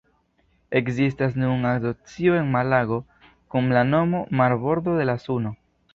Ekzistas 0.79 1.35
nun 1.41 1.67
asocio 1.73 2.39
en 2.39 2.49
Malago, 2.55 2.99
kun 3.57 3.69
la 3.77 3.85
nomo 3.91 4.23
«Marbordo 4.41 5.01
de 5.03 5.07
la 5.13 5.17
Suno». 5.29 5.55